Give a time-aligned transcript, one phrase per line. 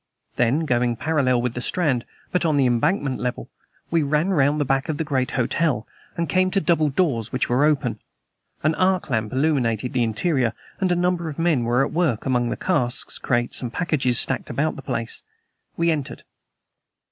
[0.35, 3.51] Then, going parallel with the Strand, but on the Embankment level,
[3.91, 5.85] we ran round the back of the great hotel,
[6.17, 7.99] and came to double doors which were open.
[8.63, 12.49] An arc lamp illuminated the interior and a number of men were at work among
[12.49, 15.21] the casks, crates and packages stacked about the place.
[15.77, 16.23] We entered.